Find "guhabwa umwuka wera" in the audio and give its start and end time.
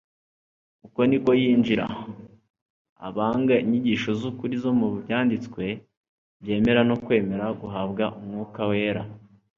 7.61-9.01